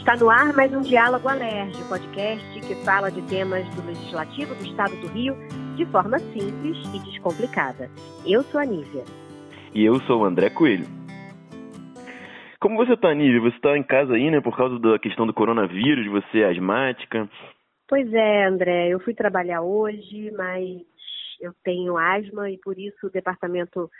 [0.00, 4.64] Está no ar mais um Diálogo Alerge, podcast que fala de temas do Legislativo do
[4.64, 5.34] Estado do Rio
[5.76, 7.90] de forma simples e descomplicada.
[8.26, 9.04] Eu sou a Nívia.
[9.74, 10.86] E eu sou o André Coelho.
[12.58, 13.42] Como você está, Nívia?
[13.42, 17.28] Você está em casa aí, né, por causa da questão do coronavírus, você é asmática.
[17.86, 20.80] Pois é, André, eu fui trabalhar hoje, mas
[21.42, 23.90] eu tenho asma e por isso o departamento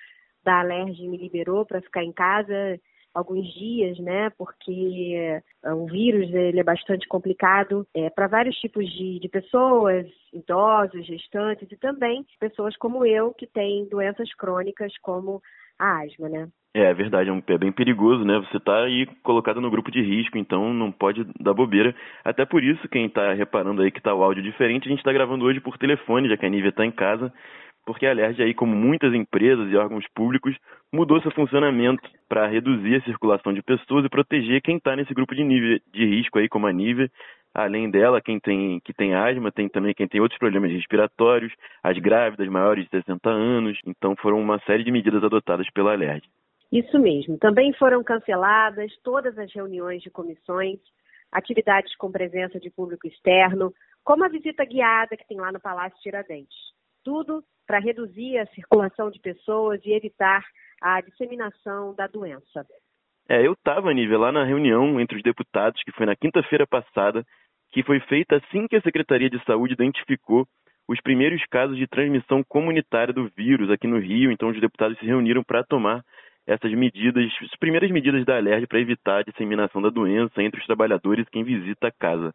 [0.43, 2.81] da Alerj me liberou para ficar em casa
[3.15, 4.31] alguns dias, né?
[4.31, 10.07] Porque eh, o vírus ele é bastante complicado é, para vários tipos de, de pessoas,
[10.33, 15.43] idosos, gestantes e também pessoas como eu que têm doenças crônicas como
[15.79, 16.49] a asma, né?
[16.73, 18.39] É, é verdade, é, é bem perigoso, né?
[18.39, 21.95] Você está aí colocado no grupo de risco, então não pode dar bobeira.
[22.25, 25.13] Até por isso, quem está reparando aí que está o áudio diferente, a gente está
[25.13, 27.33] gravando hoje por telefone, já que a Nívia está em casa
[27.91, 30.57] porque a Alerj, aí, como muitas empresas e órgãos públicos,
[30.93, 35.35] mudou seu funcionamento para reduzir a circulação de pessoas e proteger quem está nesse grupo
[35.35, 37.11] de, nível, de risco, aí, como a Nívia.
[37.53, 41.99] Além dela, quem tem, que tem asma, tem também quem tem outros problemas respiratórios, as
[41.99, 43.77] grávidas maiores de 60 anos.
[43.85, 46.23] Então, foram uma série de medidas adotadas pela Alerj.
[46.71, 47.39] Isso mesmo.
[47.39, 50.79] Também foram canceladas todas as reuniões de comissões,
[51.33, 53.73] atividades com presença de público externo,
[54.05, 56.71] como a visita guiada que tem lá no Palácio Tiradentes.
[57.11, 60.45] Tudo para reduzir a circulação de pessoas e evitar
[60.81, 62.65] a disseminação da doença.
[63.29, 67.25] É, eu estava, Nívia, lá na reunião entre os deputados, que foi na quinta-feira passada,
[67.73, 70.47] que foi feita assim que a Secretaria de Saúde identificou
[70.89, 74.31] os primeiros casos de transmissão comunitária do vírus aqui no Rio.
[74.31, 76.05] Então, os deputados se reuniram para tomar
[76.47, 80.67] essas medidas, as primeiras medidas da alerta para evitar a disseminação da doença entre os
[80.67, 82.33] trabalhadores e quem visita a casa.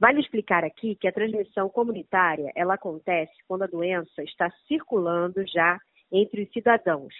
[0.00, 5.78] Vale explicar aqui que a transmissão comunitária ela acontece quando a doença está circulando já
[6.12, 7.14] entre os cidadãos.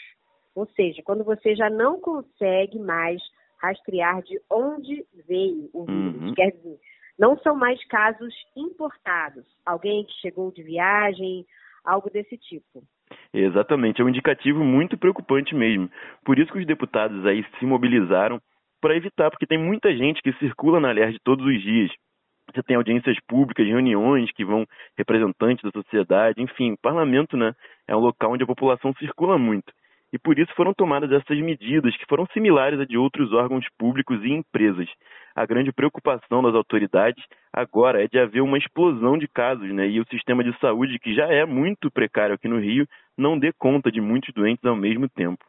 [0.54, 3.20] Ou seja, quando você já não consegue mais
[3.60, 6.22] rastrear de onde veio o vírus.
[6.22, 6.34] Uhum.
[6.34, 6.78] Quer dizer,
[7.18, 9.44] não são mais casos importados.
[9.66, 11.44] Alguém que chegou de viagem,
[11.84, 12.82] algo desse tipo.
[13.32, 15.90] Exatamente, é um indicativo muito preocupante mesmo.
[16.24, 18.40] Por isso que os deputados aí se mobilizaram
[18.80, 21.90] para evitar, porque tem muita gente que circula na LERJ todos os dias,
[22.52, 24.66] você tem audiências públicas, reuniões que vão
[24.96, 27.54] representantes da sociedade, enfim, o parlamento né,
[27.86, 29.72] é um local onde a população circula muito.
[30.12, 34.18] E por isso foram tomadas essas medidas que foram similares a de outros órgãos públicos
[34.24, 34.88] e empresas.
[35.36, 37.22] A grande preocupação das autoridades
[37.52, 39.86] agora é de haver uma explosão de casos, né?
[39.86, 43.52] E o sistema de saúde, que já é muito precário aqui no Rio, não dê
[43.52, 45.44] conta de muitos doentes ao mesmo tempo.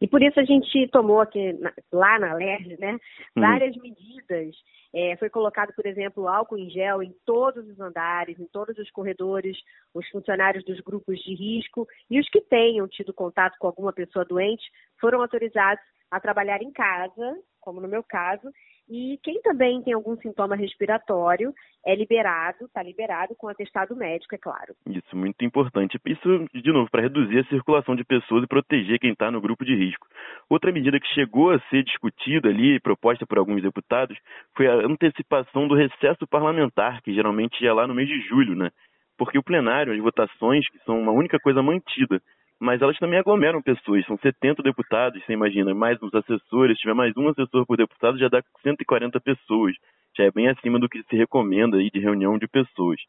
[0.00, 1.58] E por isso a gente tomou aqui,
[1.92, 2.94] lá na LERJ, né,
[3.36, 3.40] hum.
[3.40, 3.80] várias hum.
[3.82, 4.54] medidas.
[4.92, 8.90] É, foi colocado, por exemplo, álcool em gel em todos os andares, em todos os
[8.90, 9.56] corredores,
[9.94, 14.24] os funcionários dos grupos de risco e os que tenham tido contato com alguma pessoa
[14.24, 14.64] doente
[15.00, 18.50] foram autorizados a trabalhar em casa, como no meu caso,
[18.90, 21.54] e quem também tem algum sintoma respiratório
[21.86, 24.74] é liberado, está liberado com atestado médico, é claro.
[24.84, 25.96] Isso, muito importante.
[26.04, 29.64] Isso, de novo, para reduzir a circulação de pessoas e proteger quem está no grupo
[29.64, 30.08] de risco.
[30.48, 34.18] Outra medida que chegou a ser discutida ali, proposta por alguns deputados,
[34.56, 38.70] foi a antecipação do recesso parlamentar, que geralmente é lá no mês de julho, né?
[39.16, 42.20] Porque o plenário, as votações, que são uma única coisa mantida,
[42.60, 44.04] mas elas também aglomeram pessoas.
[44.04, 46.76] São 70 deputados, você imagina, mais uns assessores.
[46.76, 49.74] Se tiver mais um assessor por deputado, já dá 140 pessoas.
[50.16, 53.00] Já é bem acima do que se recomenda aí de reunião de pessoas.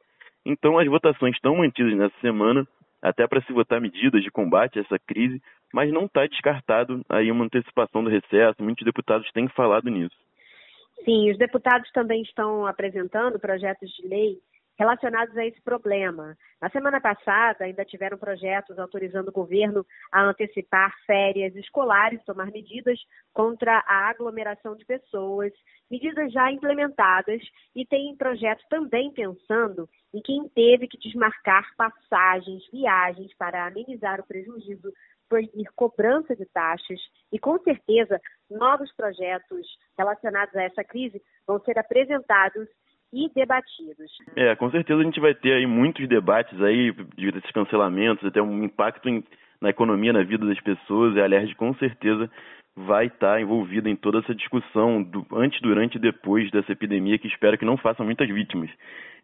[0.46, 2.66] Então, as votações estão mantidas nessa semana,
[3.02, 5.42] até para se votar medidas de combate a essa crise,
[5.74, 8.64] mas não está descartado aí uma antecipação do recesso.
[8.64, 10.16] Muitos deputados têm falado nisso.
[11.04, 14.38] Sim, os deputados também estão apresentando projetos de lei
[14.82, 16.36] relacionados a esse problema.
[16.60, 23.00] Na semana passada, ainda tiveram projetos autorizando o governo a antecipar férias escolares, tomar medidas
[23.32, 25.54] contra a aglomeração de pessoas,
[25.90, 27.40] medidas já implementadas,
[27.76, 34.26] e tem projeto também pensando em quem teve que desmarcar passagens, viagens para amenizar o
[34.26, 34.92] prejuízo
[35.30, 37.00] proibir cobrança de taxas
[37.32, 38.20] e, com certeza,
[38.50, 39.66] novos projetos
[39.98, 42.68] relacionados a essa crise vão ser apresentados
[43.14, 44.12] e debatidos.
[44.36, 48.64] É, com certeza a gente vai ter aí muitos debates aí desses cancelamentos, até um
[48.64, 49.24] impacto em,
[49.60, 52.30] na economia, na vida das pessoas, e a LERJ com certeza
[52.76, 57.28] vai estar envolvida em toda essa discussão do, antes, durante e depois dessa epidemia, que
[57.28, 58.70] espero que não faça muitas vítimas.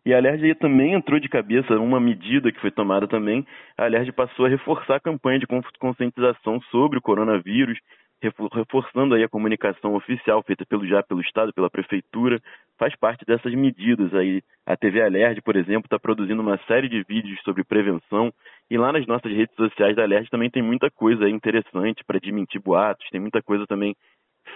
[0.06, 3.45] E a LERJ também entrou de cabeça uma medida que foi tomada também.
[3.78, 5.48] A LERJ passou a reforçar a campanha de
[5.80, 7.78] conscientização sobre o coronavírus
[8.22, 12.42] reforçando aí a comunicação oficial feita pelo já pelo Estado, pela Prefeitura,
[12.78, 14.42] faz parte dessas medidas aí.
[14.66, 18.34] A TV Alerd, por exemplo, está produzindo uma série de vídeos sobre prevenção
[18.69, 22.62] e lá nas nossas redes sociais da Alerd também tem muita coisa interessante para desmentir
[22.62, 23.96] boatos, tem muita coisa também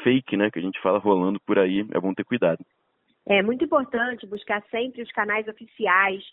[0.03, 2.65] fake, né, que a gente fala rolando por aí, é bom ter cuidado.
[3.27, 6.23] É muito importante buscar sempre os canais oficiais,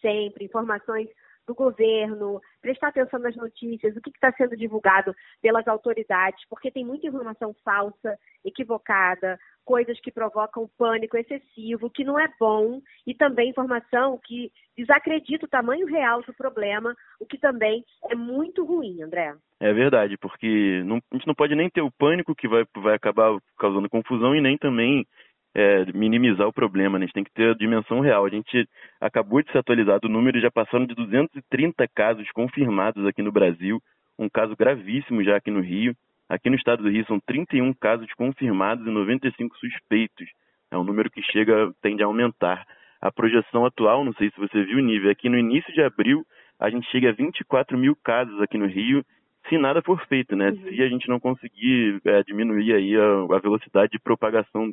[0.00, 1.08] sempre, informações
[1.46, 6.84] do governo, prestar atenção nas notícias, o que está sendo divulgado pelas autoridades, porque tem
[6.84, 13.50] muita informação falsa, equivocada, coisas que provocam pânico excessivo, que não é bom, e também
[13.50, 19.34] informação que desacredita o tamanho real do problema, o que também é muito ruim, André.
[19.60, 22.94] É verdade, porque não, a gente não pode nem ter o pânico que vai, vai
[22.94, 25.06] acabar causando confusão e nem também
[25.54, 27.04] é, minimizar o problema, né?
[27.04, 28.24] A gente tem que ter a dimensão real.
[28.24, 28.68] A gente
[29.00, 33.80] acabou de se atualizar do número, já passaram de 230 casos confirmados aqui no Brasil,
[34.18, 35.94] um caso gravíssimo já aqui no Rio.
[36.28, 40.26] Aqui no estado do Rio são 31 casos confirmados e 95 suspeitos.
[40.70, 42.66] É um número que chega, tende a aumentar.
[43.00, 45.82] A projeção atual, não sei se você viu o nível, é que no início de
[45.82, 46.24] abril
[46.58, 49.04] a gente chega a 24 mil casos aqui no Rio,
[49.48, 50.50] se nada for feito, né?
[50.50, 50.62] Uhum.
[50.62, 54.72] Se a gente não conseguir é, diminuir aí a, a velocidade de propagação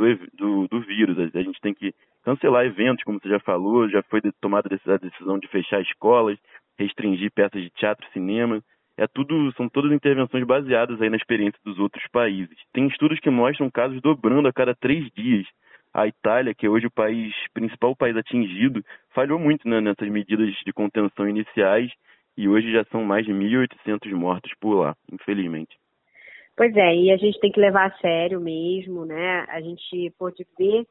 [0.00, 1.18] do, do, do vírus.
[1.18, 1.94] A gente tem que
[2.24, 6.38] cancelar eventos, como você já falou, já foi tomada a decisão de fechar escolas,
[6.78, 8.62] restringir peças de teatro cinema.
[8.96, 12.56] É tudo, são todas intervenções baseadas aí na experiência dos outros países.
[12.72, 15.46] Tem estudos que mostram casos dobrando a cada três dias.
[15.92, 20.54] A Itália, que é hoje o país principal país atingido, falhou muito né, nessas medidas
[20.64, 21.90] de contenção iniciais
[22.36, 25.79] e hoje já são mais de 1.800 mortos por lá, infelizmente.
[26.60, 29.46] Pois é, e a gente tem que levar a sério mesmo, né?
[29.48, 30.86] A gente pôde ver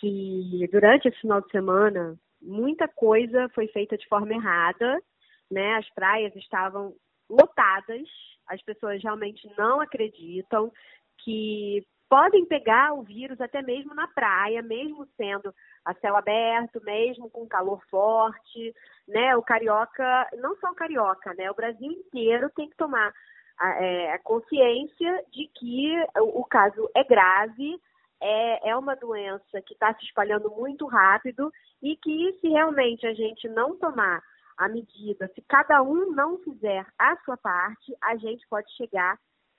[0.00, 5.00] que durante esse final de semana muita coisa foi feita de forma errada,
[5.48, 5.74] né?
[5.76, 6.92] As praias estavam
[7.30, 8.02] lotadas,
[8.48, 10.72] as pessoas realmente não acreditam
[11.18, 15.54] que podem pegar o vírus até mesmo na praia, mesmo sendo
[15.84, 18.74] a céu aberto, mesmo com calor forte,
[19.06, 19.36] né?
[19.36, 21.48] O carioca, não só o carioca, né?
[21.48, 23.14] O Brasil inteiro tem que tomar
[23.58, 27.80] a, é, a consciência de que o, o caso é grave,
[28.20, 31.52] é, é uma doença que está se espalhando muito rápido
[31.82, 34.22] e que se realmente a gente não tomar
[34.56, 39.18] a medida, se cada um não fizer a sua parte, a gente pode chegar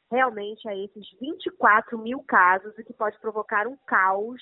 [0.10, 4.42] realmente a esses 24 mil casos, o que pode provocar um caos,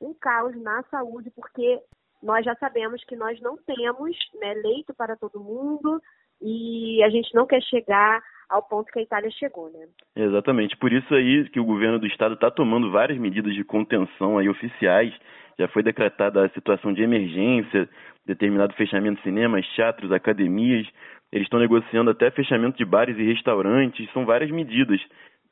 [0.00, 1.80] um caos na saúde, porque
[2.22, 6.02] nós já sabemos que nós não temos né, leito para todo mundo
[6.40, 9.86] e a gente não quer chegar ao ponto que a Itália chegou, né?
[10.14, 10.76] Exatamente.
[10.76, 14.48] Por isso aí que o governo do estado está tomando várias medidas de contenção aí
[14.48, 15.12] oficiais.
[15.58, 17.88] Já foi decretada a situação de emergência,
[18.24, 20.86] determinado fechamento de cinemas, teatros, academias.
[21.32, 24.10] Eles estão negociando até fechamento de bares e restaurantes.
[24.12, 25.00] São várias medidas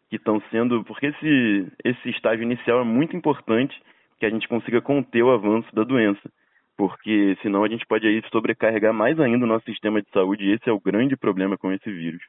[0.08, 3.75] que estão sendo, porque esse esse estágio inicial é muito importante
[4.19, 6.31] que a gente consiga conter o avanço da doença
[6.76, 10.52] porque senão a gente pode aí sobrecarregar mais ainda o nosso sistema de saúde e
[10.52, 12.23] esse é o grande problema com esse vírus.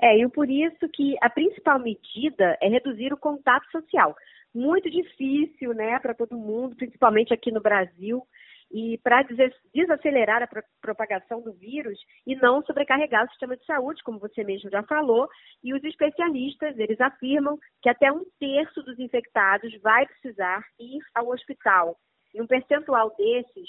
[0.00, 4.16] É, e por isso que a principal medida é reduzir o contato social.
[4.54, 8.22] Muito difícil, né, para todo mundo, principalmente aqui no Brasil,
[8.70, 9.24] e para
[9.72, 10.48] desacelerar a
[10.80, 15.28] propagação do vírus e não sobrecarregar o sistema de saúde, como você mesmo já falou,
[15.62, 21.28] e os especialistas, eles afirmam que até um terço dos infectados vai precisar ir ao
[21.28, 21.96] hospital.
[22.34, 23.68] E um percentual desses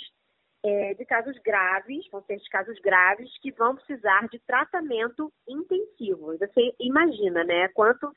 [0.65, 6.35] é, de casos graves, vão ser de casos graves que vão precisar de tratamento intensivo.
[6.39, 7.67] Você imagina, né?
[7.67, 8.11] Quanto,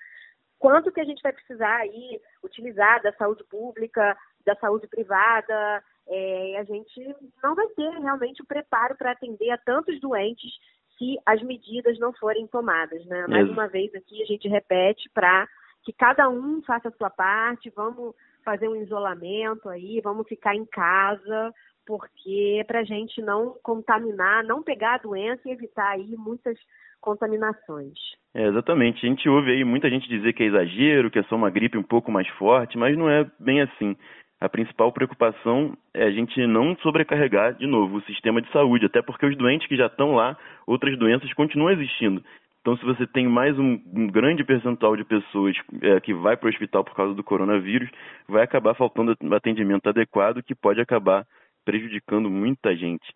[0.59, 5.85] quanto que a gente vai precisar aí utilizar da saúde pública, da saúde privada.
[6.09, 10.51] É, a gente não vai ter realmente o preparo para atender a tantos doentes
[10.97, 13.27] se as medidas não forem tomadas, né?
[13.29, 15.47] Mais uma vez aqui a gente repete para
[15.85, 20.65] que cada um faça a sua parte, vamos fazer um isolamento aí, vamos ficar em
[20.65, 21.55] casa,
[21.89, 26.59] porque para a gente não contaminar, não pegar a doença e evitar aí muitas
[27.01, 27.95] contaminações.
[28.35, 29.07] É, exatamente.
[29.07, 31.79] A gente ouve aí muita gente dizer que é exagero, que é só uma gripe
[31.79, 33.97] um pouco mais forte, mas não é bem assim.
[34.39, 39.01] A principal preocupação é a gente não sobrecarregar de novo o sistema de saúde, até
[39.01, 42.23] porque os doentes que já estão lá, outras doenças continuam existindo.
[42.61, 46.49] Então, se você tem mais um, um grande percentual de pessoas é, que vai para
[46.49, 47.89] o hospital por causa do coronavírus,
[48.29, 51.27] vai acabar faltando atendimento adequado, que pode acabar
[51.69, 53.07] prejudicando muita gente.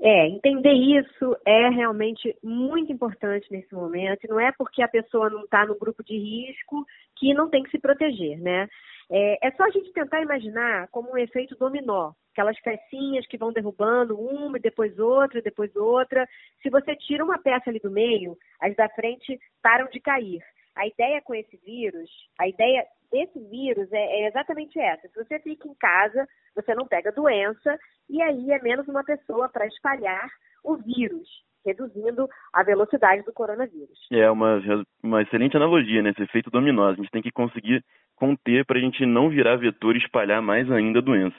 [0.00, 4.26] É, entender isso é realmente muito importante nesse momento.
[4.28, 6.84] Não é porque a pessoa não está no grupo de risco
[7.16, 8.66] que não tem que se proteger, né?
[9.08, 13.52] É, é, só a gente tentar imaginar como um efeito dominó, aquelas pecinhas que vão
[13.52, 16.28] derrubando uma e depois outra, depois outra.
[16.62, 20.42] Se você tira uma peça ali do meio, as da frente param de cair.
[20.74, 25.08] A ideia com esse vírus, a ideia desse vírus é, é exatamente essa.
[25.08, 29.48] Se você fica em casa, você não pega doença e aí é menos uma pessoa
[29.48, 30.28] para espalhar
[30.64, 31.28] o vírus.
[31.66, 33.98] reduzindo a velocidade do coronavírus.
[34.12, 34.60] É uma,
[35.02, 36.10] uma excelente analogia, né?
[36.10, 36.88] Esse efeito dominó.
[36.88, 37.84] A gente tem que conseguir
[38.14, 41.36] conter para a gente não virar vetor e espalhar mais ainda a doença.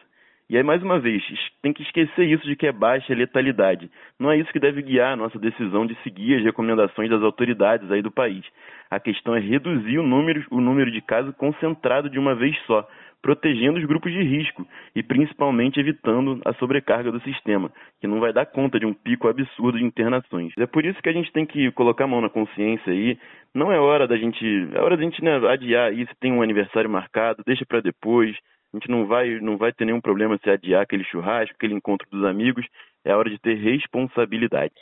[0.50, 1.22] E aí, mais uma vez,
[1.62, 3.92] tem que esquecer isso de que é baixa letalidade.
[4.18, 7.92] Não é isso que deve guiar a nossa decisão de seguir as recomendações das autoridades
[7.92, 8.46] aí do país.
[8.90, 12.88] A questão é reduzir o número, o número de casos concentrado de uma vez só,
[13.22, 18.32] protegendo os grupos de risco e principalmente evitando a sobrecarga do sistema, que não vai
[18.32, 20.54] dar conta de um pico absurdo de internações.
[20.58, 23.18] É por isso que a gente tem que colocar a mão na consciência aí.
[23.54, 26.90] Não é hora da gente, é hora da gente né, adiar se tem um aniversário
[26.90, 28.34] marcado, deixa para depois.
[28.74, 32.08] A gente não vai, não vai ter nenhum problema se adiar aquele churrasco, aquele encontro
[32.10, 32.66] dos amigos.
[33.04, 34.74] É hora de ter responsabilidade.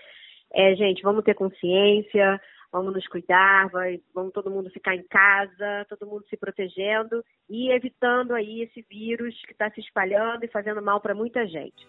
[0.53, 5.85] É, gente, vamos ter consciência, vamos nos cuidar, vai, vamos todo mundo ficar em casa,
[5.87, 10.81] todo mundo se protegendo e evitando aí esse vírus que está se espalhando e fazendo
[10.81, 11.87] mal para muita gente.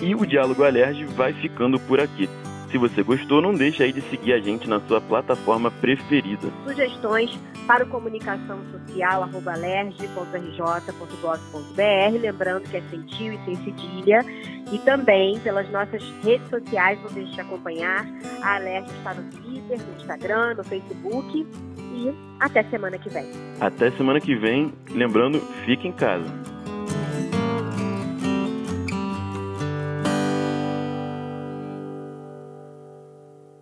[0.00, 2.28] E o Diálogo Alerge vai ficando por aqui.
[2.70, 6.48] Se você gostou, não deixe aí de seguir a gente na sua plataforma preferida.
[6.66, 7.34] Sugestões
[7.66, 14.24] para o comunicação social alerj.rj.gov.br, lembrando que é sem tio e sem cedilha,
[14.72, 18.06] e também pelas nossas redes sociais, não deixe de acompanhar.
[18.42, 21.46] A Alerj está no Twitter, no Instagram, no Facebook
[21.94, 23.30] e até semana que vem.
[23.60, 26.57] Até semana que vem, lembrando, fique em casa.